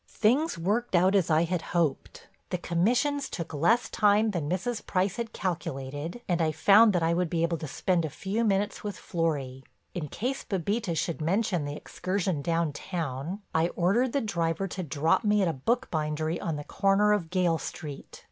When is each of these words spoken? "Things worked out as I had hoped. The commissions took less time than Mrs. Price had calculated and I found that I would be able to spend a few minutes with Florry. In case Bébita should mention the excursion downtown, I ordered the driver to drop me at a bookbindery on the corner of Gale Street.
"Things 0.07 0.57
worked 0.57 0.95
out 0.95 1.13
as 1.13 1.29
I 1.29 1.43
had 1.43 1.61
hoped. 1.77 2.27
The 2.49 2.57
commissions 2.57 3.29
took 3.29 3.53
less 3.53 3.87
time 3.87 4.31
than 4.31 4.49
Mrs. 4.49 4.83
Price 4.83 5.17
had 5.17 5.31
calculated 5.31 6.21
and 6.27 6.41
I 6.41 6.51
found 6.51 6.93
that 6.93 7.03
I 7.03 7.13
would 7.13 7.29
be 7.29 7.43
able 7.43 7.59
to 7.59 7.67
spend 7.67 8.03
a 8.03 8.09
few 8.09 8.43
minutes 8.43 8.83
with 8.83 8.97
Florry. 8.97 9.63
In 9.93 10.07
case 10.07 10.43
Bébita 10.43 10.97
should 10.97 11.21
mention 11.21 11.65
the 11.65 11.75
excursion 11.75 12.41
downtown, 12.41 13.43
I 13.53 13.67
ordered 13.75 14.11
the 14.13 14.21
driver 14.21 14.67
to 14.69 14.81
drop 14.81 15.23
me 15.23 15.43
at 15.43 15.47
a 15.47 15.53
bookbindery 15.53 16.41
on 16.41 16.55
the 16.55 16.63
corner 16.63 17.13
of 17.13 17.29
Gale 17.29 17.59
Street. 17.59 18.19